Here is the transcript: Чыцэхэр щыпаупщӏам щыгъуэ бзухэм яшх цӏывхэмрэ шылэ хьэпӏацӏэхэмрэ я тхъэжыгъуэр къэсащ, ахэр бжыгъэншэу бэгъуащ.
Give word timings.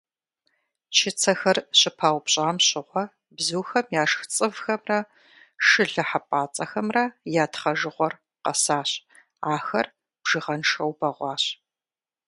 Чыцэхэр 0.95 1.57
щыпаупщӏам 1.79 2.57
щыгъуэ 2.67 3.03
бзухэм 3.35 3.85
яшх 4.01 4.21
цӏывхэмрэ 4.33 4.99
шылэ 5.65 6.03
хьэпӏацӏэхэмрэ 6.09 7.03
я 7.43 7.45
тхъэжыгъуэр 7.51 8.13
къэсащ, 8.43 8.89
ахэр 9.53 9.87
бжыгъэншэу 10.21 10.91
бэгъуащ. 10.99 11.43